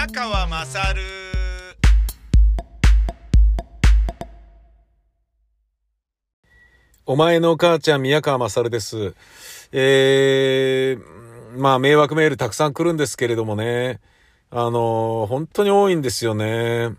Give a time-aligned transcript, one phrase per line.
[0.00, 1.02] 宮川まさる
[7.04, 9.14] お前の母ちゃん宮川まさるです。
[9.72, 14.00] えー、まあ迷惑メールたくさん来るんですけれどもね。
[14.50, 16.94] あの、本当に多いんですよね。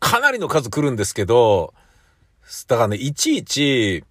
[0.00, 1.74] かなりの数来るんですけど、
[2.66, 4.04] だからね、いちいち、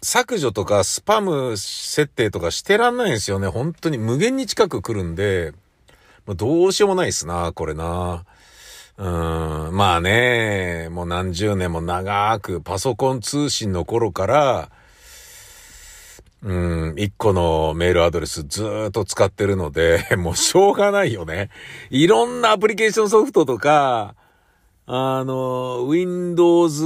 [0.00, 3.48] 削除とかスパム設定とかしてらんないんですよね。
[3.48, 5.52] 本当に無限に近く来るんで、
[6.26, 8.24] もうどうしようもないですな、これな。
[8.96, 14.70] うーん、まあね、もう何十年も長くパソコン通信の頃から、
[16.42, 21.50] うん、一個のメールアドレスずーっと使ってるので、 もうしょうがないよね。
[21.90, 24.14] いろんなアプリケーションソフトとか、
[24.86, 26.84] あの、Windows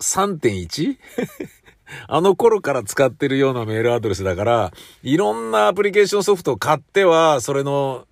[0.00, 0.96] 3.1?
[2.08, 8.06] あの頃から使ってるようなメールアドレスだから、いろんなアプリケーションソフトを買っては、それの、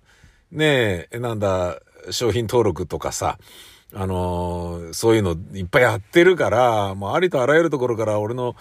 [0.51, 1.79] ねえ、なんだ、
[2.11, 3.37] 商品登録とかさ、
[3.93, 8.55] あのーそういうのいっぱいやってるから、もうありとあらゆるところから俺の、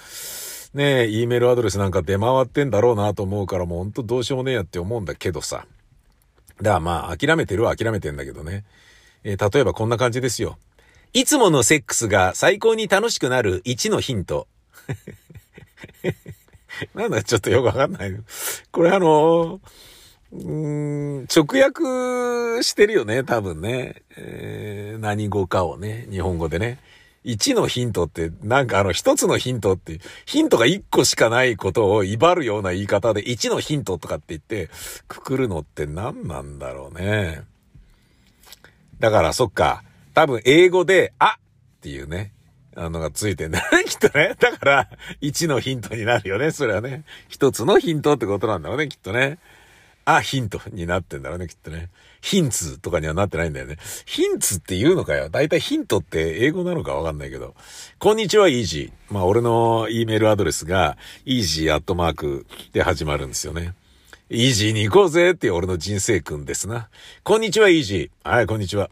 [0.75, 5.67] ねえ、E メールアドレスなんか出回ってんだろうなと思うから、もうほんとどうしようもねえやって思うんだけどさ。
[6.61, 8.65] だからまあ、諦めてるは諦めてんだけどね。
[9.25, 10.59] えー例えばこんな感じですよ。
[11.15, 14.47] いつものセックスが最高に楽しくなる1のヒント。
[16.95, 18.15] なんだ、ちょっとよくわかんない。
[18.71, 19.61] これあのー
[20.31, 24.03] うん、直訳してるよね、多分ね。
[24.17, 26.79] えー何語かをね、日本語でね。
[27.25, 34.71] 1のヒントって、なんかあの、一つのヒントって、ヒントが1個しかないことを威張るような言い方で、1のヒントとかって言って、
[35.09, 37.43] くくるのって何なんだろうね。
[38.99, 39.83] だから、そっか。
[40.15, 42.33] 多分、英語で、あっていうね、
[42.77, 44.35] あのがついてんだね、 きっとね。
[44.39, 44.91] だから、
[45.21, 47.05] 1のヒントになるよね、それはね。
[47.29, 49.39] 一つのヒントってことなんだろうね、きっとね。
[50.17, 51.91] あ、ヒントになってんだろうね、きっとね。
[52.23, 53.77] hints とかにはなってないんだよね。
[54.07, 55.29] hints って言うのかよ。
[55.29, 57.55] だいたいヒントって英語なのかわかんないけど。
[57.99, 59.13] こんにちは、イージー。
[59.13, 63.75] まあ、俺の E メールアドレスが、イージーアットマークで始まるんですよね。
[64.31, 66.89] イージーに行こうぜっていう俺の人生訓ですな。
[67.23, 68.31] こんにちは、イージー。
[68.31, 68.89] はい、こんにちは。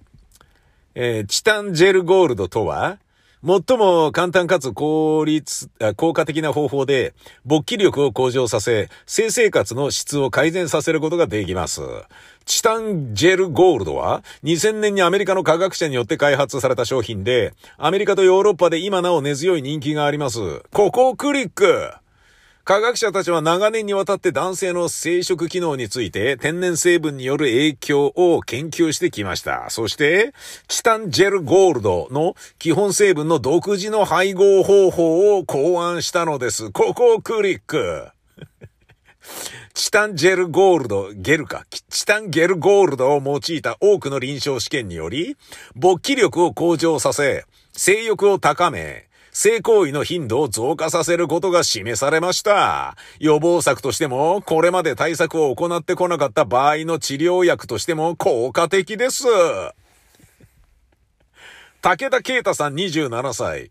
[0.95, 2.99] えーチタンジェルゴールドとは、
[3.45, 7.15] 最も簡単かつ効率、効果的な方法で、
[7.45, 11.83] 勃起力を向上させ、性生活の質を改善させることができます。
[12.47, 20.63] チタンジェルゴールドは、2000年にアメリカの科学者によって開発された商品で、アメリカとヨーロッパで今なお根強い人気があります。
[20.73, 21.91] ここをクリック
[22.67, 29.71] 科学者たちは長年にわたって男性の生殖機能について天然成分による影響を研究してきました。
[29.71, 30.35] そして、
[30.67, 36.73] チタンジェルゴールドの基本成分の独自の配合方法を考案したのです。
[36.73, 38.09] ここをクリック
[39.75, 41.67] チタンジェルゴールド、ゲルか。
[41.71, 45.37] チタンゲルゴールドを用いた多くの臨床試験により、
[45.77, 49.06] 勃起力を向上させ、性欲を高め、
[49.39, 52.97] 性行為の頻度を増加させることが示されました。
[53.19, 59.25] 予防策としても、これまで対策を行ってこなかった場合の治療薬としても効果的です。
[61.83, 63.71] 武田啓太さん27歳。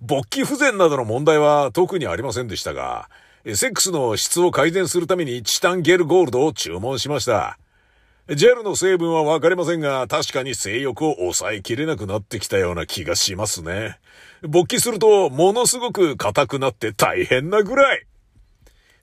[0.00, 3.08] 勃起不全などの問題は特にありませんでしたが、
[3.54, 7.60] セックスの質を改善するためにチタンゲルゴールドを注文しました。
[8.28, 14.00] ジェルの成分はわかりませんが、確かに性欲を抑えきれなくなってきたような気がしますね。
[14.42, 18.06] 勃起すると、ものすごく硬くなって大変なぐらい。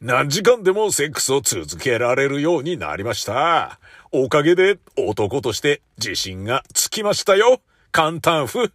[0.02, 3.80] 何時間でもセックスを続けられるようになりました。
[4.12, 7.62] おかげで男として自信がつきましたよ。
[7.92, 8.72] 簡単符。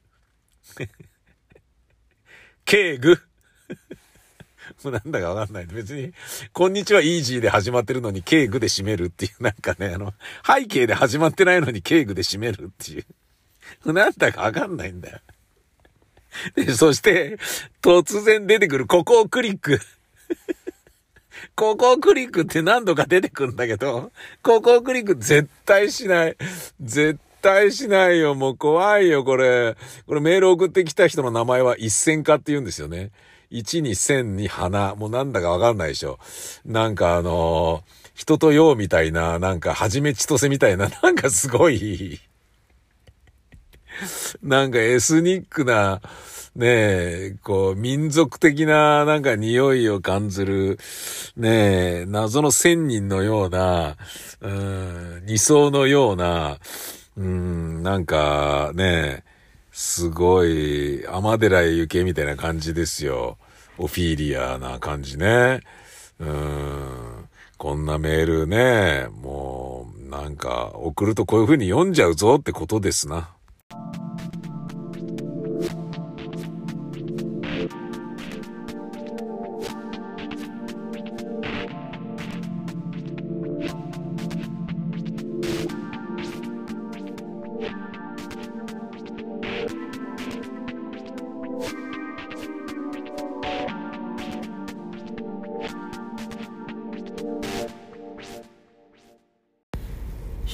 [2.65, 3.21] 敬具。
[4.83, 5.67] もうなんだかわかんない。
[5.67, 6.13] 別に、
[6.53, 10.13] こんにちはイージーで始まってるのに敬具で締めるっていう、なんかね、あの、
[10.47, 13.93] 背景で始まってないのに敬具で締めるっていう。
[13.93, 15.21] なんだかわかんないんだよ。
[16.55, 17.39] で、そして、
[17.83, 19.81] 突然出てくる、ここをクリック。
[21.57, 24.11] ここをクリックって何度か出てくんだけど、
[24.43, 26.37] ここをクリック絶対しない。
[26.81, 28.35] 絶対しないよ。
[28.35, 29.77] もう怖いよ、これ。
[30.07, 33.11] これメール送ってきた人の名前は一線化って言うんですよね。
[33.51, 34.95] 一に線に花。
[34.95, 36.19] もうなんだかわかんないでしょ。
[36.65, 42.21] なんかあのー人とようみたいな、なんか、はじめちとせみたいな、なんかすごい、
[44.43, 46.01] なんかエスニックな、
[46.57, 50.79] ねえ、こう、民族的な、なんか匂いを感じる、
[51.37, 53.97] ねえ、謎の仙人のような、
[54.41, 56.59] うん、二層のような、
[57.17, 59.25] うん、なんか、ねえ、
[59.73, 63.37] すごい、天寺ゆけみたいな感じですよ。
[63.77, 65.61] オフィリアな感じね。
[66.21, 73.34] うん、こんなメールね、もう、なんか、送るとこういう風に読んじゃうぞってことですな。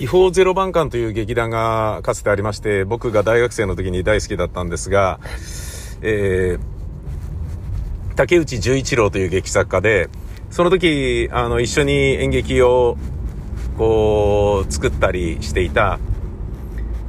[0.01, 5.21] 秘宝ゼロ番館という劇団がかつてありまして、僕が大学生の時に大好きだったんですが、
[6.01, 10.09] えー、竹内十一郎という劇作家で、
[10.49, 12.97] その時、あの、一緒に演劇を、
[13.77, 15.99] こう、作ったりしていた、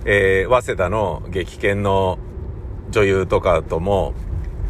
[0.03, 2.19] えー、早稲田の劇研の
[2.89, 4.13] 女優とかとも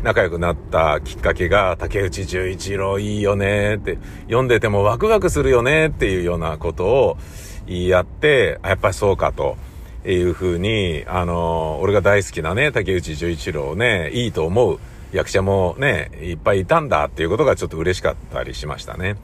[0.03, 7.17] 仲良くなったきっかけが、竹内十一郎いいよねって、読んでてもワクワクするよねっていうようなことを、
[7.67, 9.57] 言い合って、やっぱりそうかと。
[10.05, 14.79] いうふうに、あの、俺が大好きなね、竹内十一郎ね、いいと思う
[15.11, 19.17] 役者もね、いっぱいいたんだっていうことがちょっと嬉しかったりしましたね。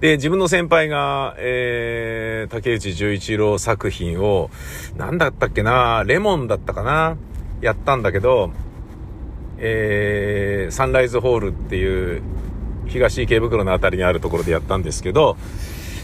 [0.00, 4.50] で、自分の先輩が、えー、竹内十一郎作品を、
[4.96, 7.16] なんだったっけな、レモンだったかな、
[7.62, 8.50] やったんだけど、
[9.58, 12.22] えー、サンライズホールっていう、
[12.86, 15.36] 東池袋のあたりにあるところでやったんですけど、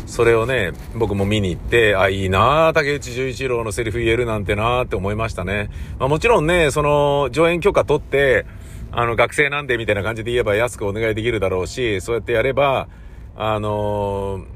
[0.07, 5.69] それをね、僕も見に行って、あ、いいな竹内十一郎のセリフ言えるなんてなって思いましたね。
[5.99, 8.47] まあ、もちろんね、その、上演許可取って、
[8.93, 12.89] あの、学生なんでみたいな感じで言えば安くお願いできるだろうし、そうやってやれば、
[13.35, 14.47] あの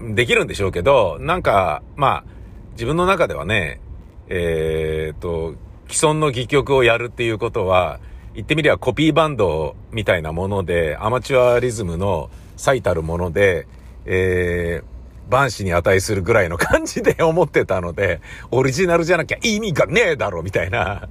[0.00, 2.24] ー、できるんでしょうけど、なんか、まあ、
[2.72, 3.80] 自分の中ではね、
[4.28, 5.54] えー、っと、
[5.90, 7.98] 既存の戯曲をやるっていうことは、
[8.34, 13.66] 言ってみりゃコピーバンドみたいなもので、アマチュアリズムの最たるもので、
[14.10, 18.20] えー、万死に値するぐらいの感じで思ってたので、
[18.50, 21.08] オリジナルじゃなきゃ意味がねえだろみたいな、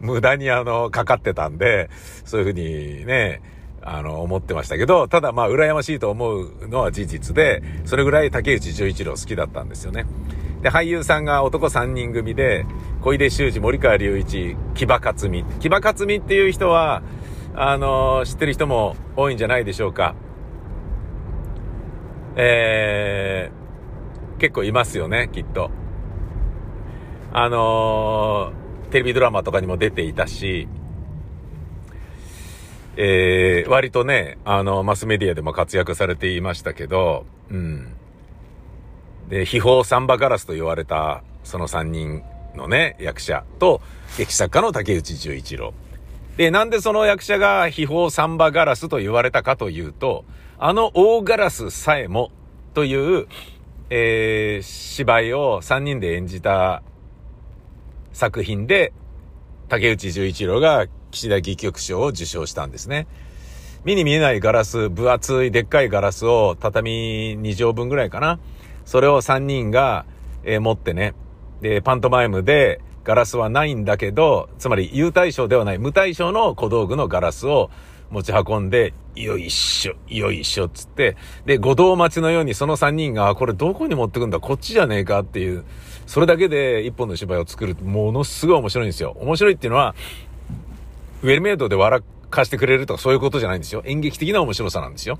[0.00, 1.90] 無駄にあの、かかってたんで、
[2.24, 3.42] そういうふうにね、
[3.82, 10.06] あの、思ってましたけど、ただまあ、羨ましいと思うのは事実で、それぐらい竹内十一郎好きだったんですよね。
[10.62, 12.64] で、俳優さんが男3人組で、
[13.02, 15.44] 小出修二、森川隆一、木場克美。
[15.60, 17.02] 木場克美っていう人は、
[17.54, 20.14] あの、知ってる人も多いんじゃないでしょうか。
[22.40, 25.72] えー、結構いますよね、きっと。
[27.32, 30.68] あのー、テレビドラマとかにも出ていたし、
[32.96, 37.92] えー、割とね、あの、マスメディアでも活躍されていましたけど、うん。
[39.28, 42.22] で、秘宝サンバガラスと言われた、その3人
[42.54, 43.80] のね、役者と、
[44.16, 45.74] 劇作家の竹内十一郎。
[46.36, 50.24] で、なんでその役者が秘宝サンバガラスと言われたかというと、
[50.60, 52.32] あの大ガラスさえも
[52.74, 53.28] という、
[53.90, 56.82] えー、芝居を3人で演じた
[58.12, 58.92] 作品で、
[59.68, 63.06] 竹内十一郎が岸田戯曲賞を受賞したんですね。
[63.84, 68.40] 目に見えないガラス、分厚いでっかいガラスを畳2畳分ぐらいかな。
[68.84, 70.06] それを3人が、
[70.42, 71.14] えー、持ってね。
[71.60, 77.70] で、パントマイムでガラスはないんだけど、つまり有対象ではない無対象の小道具のガラスを
[78.10, 81.16] 持ち運んで、よいしょ、よいしょ、つって、
[81.46, 85.64] で、五道待ちのようにその三人が、これどこに持ってくんだこっちじゃねえかっていう、
[86.06, 89.16] それだけで一本の芝居を作るものすごい面白いんですよ。
[89.20, 89.94] 面白いっていうのは、
[91.22, 93.82] ウェルメイドで笑かしてくれるとかそういうことじゃないんですよ。
[93.84, 95.18] 演劇的な面白さなんですよ。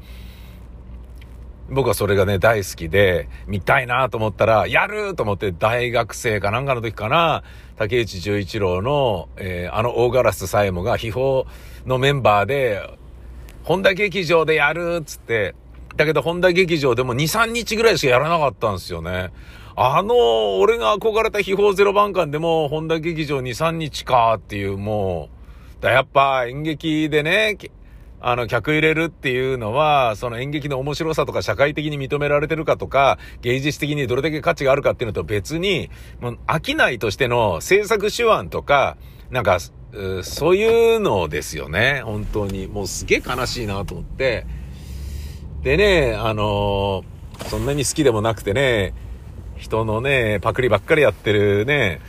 [1.70, 7.42] 僕はそれがね、大好きで、見たいなと思ったら、やると思って大学生かなんかの時かな、
[7.76, 11.44] 竹内十一郎の、えー、あの大ガラスさえもが秘宝
[11.84, 12.80] のメンバーで、
[13.68, 15.54] 本田劇場でやるっつって、
[15.98, 19.30] だけど本田劇場でも2、3日ぐらいしかやらなかったんですよね。
[19.76, 25.28] あの、俺が憧れた秘宝ゼロ番館でも、本田劇場2、3日かっていう、も
[25.78, 27.58] う、だやっぱ演劇でね、
[28.22, 35.90] あの、客入れるっていうのは、その演劇の面白さとか社会的に認められてるかとか、芸術的にどれだけ価値があるかっていうのと別に、
[36.22, 38.96] もう飽きないとしての制作手腕とか、
[39.30, 39.58] なんか、
[40.22, 42.02] そういうのですよね。
[42.04, 42.66] 本当に。
[42.66, 44.46] もうすげえ悲しいなと思って。
[45.62, 48.94] でね、あのー、そんなに好きでもなくてね、
[49.56, 52.00] 人のね、パクリばっかりやってるね、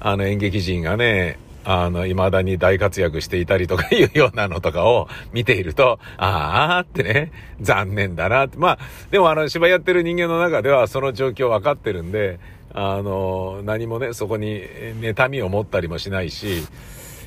[0.00, 8.58] あの演劇人がね、あの、未だに大活躍していたりとかいうようなのとかを 見ていると、あーってね、残念だなって。
[8.58, 8.78] まあ、
[9.10, 12.38] でもあの、芝居やってる人間の中ではその状況分かってるんで、
[12.72, 14.62] あの、何もね、そこに
[15.00, 16.64] 妬みを持ったりもしないし、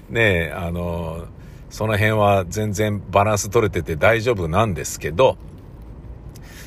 [0.10, 1.28] ねあの、
[1.70, 5.38] その辺は全然バランス取れてて大丈夫なんですけど、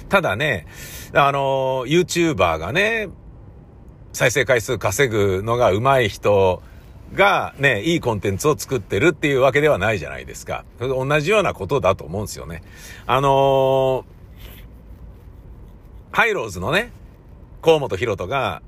[0.09, 0.67] ただね、
[1.15, 3.09] あの、YouTuber がね、
[4.13, 6.63] 再生回数稼ぐのが上手い人
[7.15, 10.65] がね、いいコンテンツを作ってるっていうわけではないじゃないですか。
[10.79, 12.63] 同じようなことだと思うんですよね。
[13.07, 14.05] あのー、
[16.13, 16.93] ハイローズのね、
[17.63, 18.63] 河本博人が、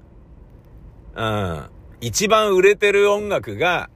[1.14, 1.64] うん、
[2.00, 3.90] 一番売れてる音楽が、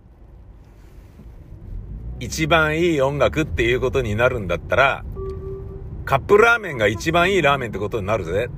[2.18, 5.04] 一番いい音楽っていうことになるんだったら、
[6.04, 8.48] カップラーメンが一番いいラーメンってことになるぜ。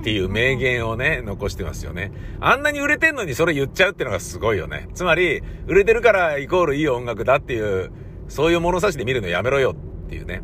[0.00, 2.12] っていう名言をね、残してますよね。
[2.40, 4.88] あんなに売れてんのにそれ言っちゃうっていうのがすごいよね。
[4.94, 7.90] つまり、売れてるからイコールいい音楽だっていう、
[8.28, 10.42] そういう物差しで見るのやめろよっていうね。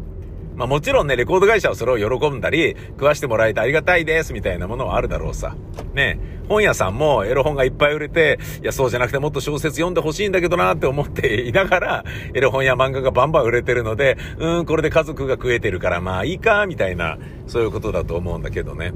[0.63, 5.57] まあもちろんね、レコード会社はそれを喜んだり、食わしてもらえてありがたいですみたいなものはあるだろうさ。
[5.93, 6.21] ね。
[6.49, 18.93] 本屋さんもエロ本がいっぱい売れて、いや、そうじゃなくてもっと小説読んでほしいんだけどなって思っていながら、エロ本や漫画がバンバン売れてるので、うん、これで家族が食えてるからまあいいか、みたいな、そういうことだと思うんだけどね。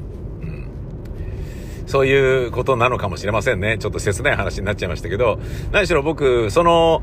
[1.86, 3.78] そういうことなのかもしれませんね。
[3.78, 5.38] ちょっと切ない話になっちゃいましたけど、
[5.72, 7.02] 何しろ僕、その、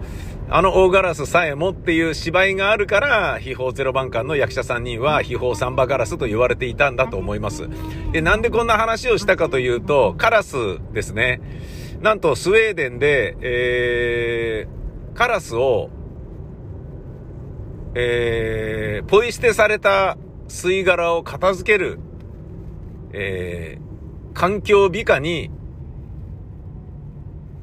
[0.50, 7.68] あの大ガラスさえもっていう芝居があるから、秘宝ゼロ番館の役者3人は秘宝サンバガラスと言われていたんだと思います。
[8.12, 10.56] で、なんでこんな話をしたかというと、カラス
[10.94, 11.42] ですね。
[12.02, 15.90] なんとスウェーデンで、えー、カラスを、
[17.96, 20.18] えー、ポイ捨てされた
[20.50, 22.00] 吸い殻を片付ける、
[23.14, 25.50] えー、環境美化に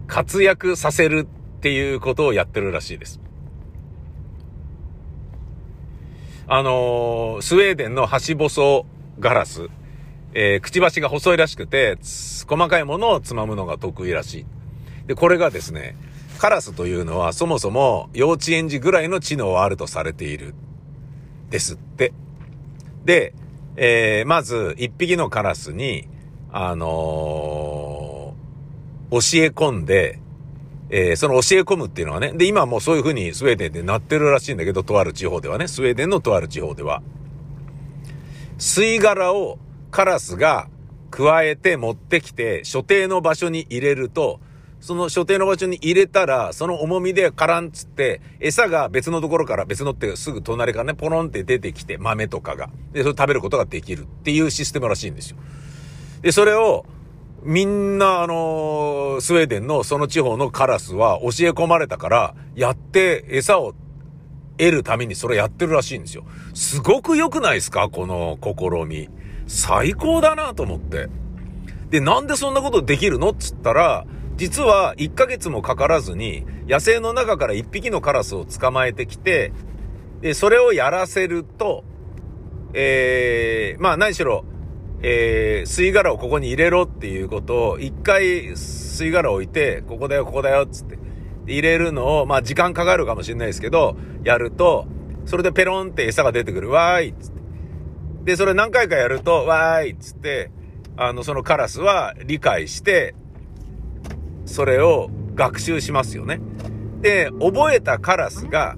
[0.07, 1.29] 活躍させる
[1.61, 3.21] っていうことをやってるらしいです。
[6.47, 8.87] あのー、スウェーデンの端細
[9.19, 9.69] ガラス、
[10.33, 14.47] えー、くちばしが細いらしくて、細かいものをつまむのが得意らしい。
[15.07, 15.97] で、これがですね、
[16.39, 20.55] カラスというのはそもそも幼稚園児ぐらいの知能はあるとされている。
[21.51, 22.15] ですって。
[23.05, 23.35] で、
[23.77, 26.09] えー、まず一匹のカラスに、
[26.51, 30.21] あのー、教え込んで、
[30.91, 37.03] えー、その教え込むっていうのはね、で、今もうそういう風にスウェーデンでなってるらしいんだけど、とある地方ではね、スウェーデンのとある地方では。
[38.59, 39.59] 吸い殻を
[39.91, 40.69] カラスが
[41.11, 44.41] 加えて持ってきて、所定の場所に入れると、
[44.81, 52.71] その所定の場所に入れたら、その重みでカランつって、餌が別のところから、別のってすぐ隣からね、ポロンって出てきて、豆とかが。
[52.93, 55.37] で、それ食べることができるっていうシステムらしいんですよ。
[56.23, 56.87] で、それを、
[57.43, 63.75] みんな、あのスウェーデンのその地方のカラスは教え込まれたから、やって餌を
[64.59, 66.25] 得るためにそれやってるらしいんですよ。
[66.55, 67.89] すごく良くないですか？
[67.89, 69.09] この試み。
[69.47, 71.09] 最高だなと思って。
[71.89, 73.31] で、なんでそんなことできるの？
[73.31, 74.07] っつったら、
[74.37, 79.53] 実は1ヶ月もかからずに、野生の中から1匹のカラスを捕まえてきて、
[80.21, 81.85] で、それをやらせると、
[82.75, 84.45] えー、まあ何しろ、
[85.03, 90.99] えー、吸い殻をここに入れろっていうことを、一回吸い殻を置いて、ここだよ、ここだよ、つって。
[91.47, 94.87] 入れるのを、まあ時間かかるかもしれないですけど、やると、
[95.25, 96.71] それでペロンって餌が出てくる。
[96.71, 97.41] わーいつって。
[98.25, 100.51] で、それ何回かやると、わーいつって、
[100.97, 103.15] あの、そのカラスは理解して、
[104.45, 106.41] それを学習しますよね。
[107.01, 108.77] で、覚えたカラスが、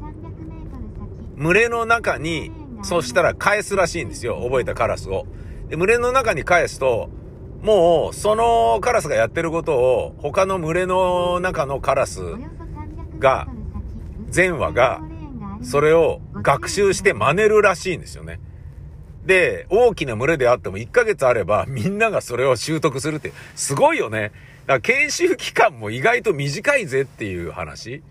[1.37, 2.53] 群れの中に、
[2.83, 4.41] そしたら返すらしいんですよ。
[4.45, 5.27] 覚えたカラスを。
[5.73, 7.09] で、群れの中に返すと、
[7.63, 12.21] もう、そのカラスがやってることを、他の群れの中のカラス
[13.19, 13.49] が、
[14.29, 15.01] 全話が、
[15.63, 18.39] それを学習して真似るらしいんですよね。
[19.25, 24.33] で、大きな群れであっても1ヶ月あれば、みんながそれを習得するって、すごいよね。
[24.67, 28.03] だから研修期間も意外と短いぜっていう話。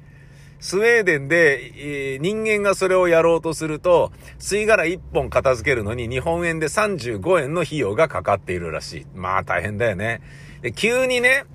[0.62, 9.08] スウェーデンで、えー、人間がそれをやろうとすると、吸い殻1本片付けるのに日本円で35円の費用がかかっているらしい。
[9.15, 10.22] まあ大変だよね。
[10.62, 11.46] で、急にね、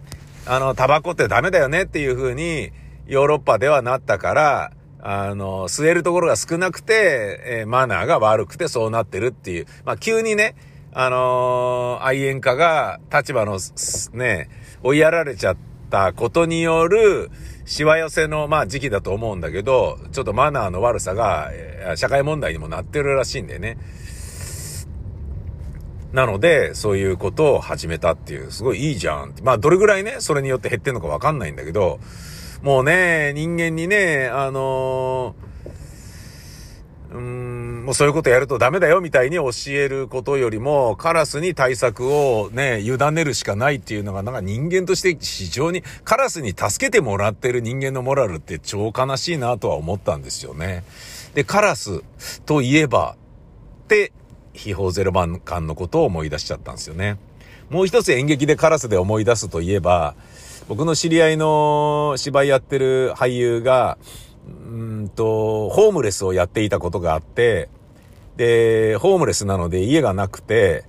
[0.45, 2.73] あの、タバコってダメだよねっていう風に、
[3.07, 9.67] ヨーロッパではなったから、あの、吸えるところが少なくて、えー、マナーが悪くてそうなってるっていう。
[9.85, 10.57] まあ急にね、
[10.93, 13.61] あのー、愛煙家が立場の、
[14.15, 14.49] ね、
[14.83, 15.57] 追いやられちゃっ
[15.91, 17.31] たことによる、
[17.67, 21.51] しわ寄せの、まあ時期だと思うんだけど、ちょっとマナーの悪さが、
[21.97, 23.77] 社会問題にもなってるらしいんでね。
[26.13, 29.35] なので、そういうことを始めたっていう、すごいいいじゃん。
[29.43, 31.99] まあ、どれぐらいね、それによって減ってんのかわかんないんだけど、
[32.63, 35.46] もうね、人間にね、あのー、
[37.13, 50.85] うーん、もうそういうことやるとダメだよみたいに教えることよりも、カラスに対策をね、委ねるしかないっていうのが、なんか人間として非常に、カラスに助けてもらってる人間のモラルって超悲しいなとは思ったんですよね。
[51.35, 52.03] で、カラス
[52.45, 53.17] といえば、
[53.85, 54.13] って、
[54.53, 57.19] 秘宝ゼロ番館のことを思い出しちゃったんですよね。
[57.71, 60.15] もう一つ演劇でカラスで思い出すといえば、
[60.69, 63.99] 僕の知り合いの芝居やってる俳優が、
[64.47, 67.69] うんと、ホームレスをやっていたことがあって、
[68.37, 70.85] で、ホームレスなので家がなくて、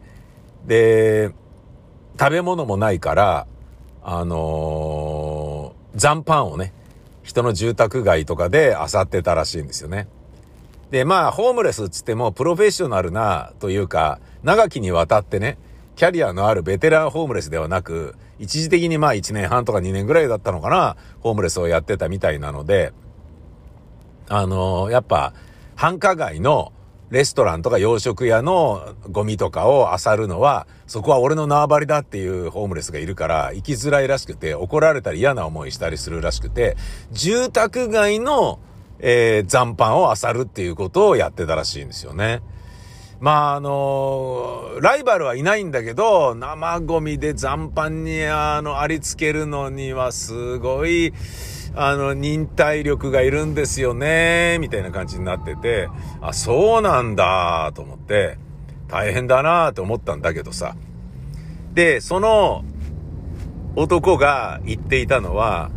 [0.65, 1.33] で、
[2.19, 3.47] 食べ物もないから、
[4.03, 6.73] あのー、残飯をね、
[7.23, 10.07] 人の住宅街とかで漁ってたらしいんですよね。
[10.91, 15.57] で、まあ、ホームレスっつっても、プロフェッショナルな、というか、長きにわたってね、
[15.97, 22.93] キャリアのあるベテランホームレスではなく、一時的にまあ1年半とか2年ぐらいだったのかな、ホームレスをやってたみたいなので、
[24.29, 25.33] あのー、やっぱ、
[25.75, 26.73] 繁華街の
[27.09, 36.75] レストランとか洋食屋のゴミとかを漁るのは、そこは俺の縄張りだっていうホームレスがいるから、行きづらいらしくて、怒られたり嫌な思いしたりするらしくて、
[37.11, 38.59] 住宅街の、
[38.99, 42.41] えー、残飯を漁るっていうことをやってたらしいんですよね。
[43.19, 51.13] まあ、あのー、ライバルはいないんだけど、生ゴミで残飯に、あの、ありつけるのにはすごい、
[51.79, 55.89] あの、忍耐力がいるんですよね、みたいな感じになってて、
[56.21, 58.39] あ、そうなんだ、と思って、
[58.87, 60.75] 大変だなと思ったんだけどさ。
[61.73, 62.65] で、その
[63.75, 65.69] 男が言っていたのは、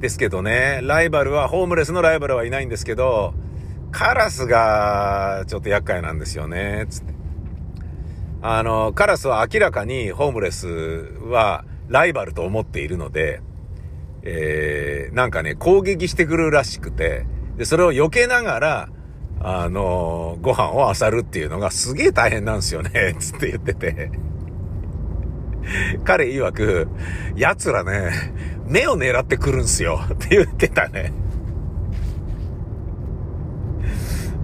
[0.00, 3.32] ですけどね、ライバルは、ホームレスのライバルはいないんですけど、
[3.92, 7.14] カラスがちょっと厄介なんですよね、つって。
[8.42, 10.66] あの、カラスは明らかにホームレス
[11.30, 13.40] はライバルと思っているので、
[14.28, 18.88] えー、なんかね、攻撃してくるらしくて、で、それを避けながら、
[19.38, 24.10] あのー、ご飯を漁るっていうのがすげえ大変なんですよね、 つって言ってて。
[26.04, 26.88] 彼曰く、
[27.36, 28.10] 奴らね、
[28.66, 31.12] 目を狙ってくるんすよ、 って言ってたね。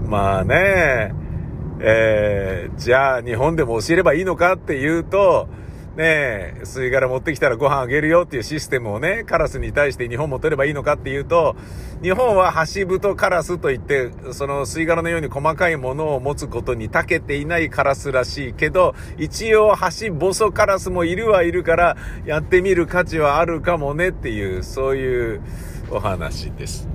[0.06, 1.12] まあね、
[1.80, 5.48] えー、じゃあ日本でも教えればいいのかっていうと、
[5.96, 11.54] ねえ、吸い殻持ってきたらご飯あげるよっていうシステムをね、カラスに対して日本も取ればいいのかっていうと、
[12.02, 25.42] 日本はハシブトカラスといって、その吸い殻のように細かいものを持つことに長けていないカラスらしいけど、一応ハシボソカラスもいるはいるから、やってみる価値はあるかもねっていう、そういう
[25.90, 26.88] お話です。